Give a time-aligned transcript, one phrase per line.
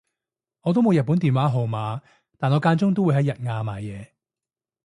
[0.61, 2.01] 我都冇日本電話號碼
[2.39, 4.07] 但我間中都會喺日亞買嘢